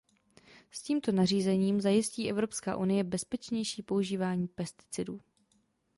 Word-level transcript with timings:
S 0.71 0.81
tímto 0.83 1.11
nařízením 1.11 1.81
zajistí 1.81 2.29
Evropská 2.29 2.77
unie 2.77 3.03
bezpečnější 3.03 3.83
používání 3.83 4.47
pesticidů. 4.47 5.21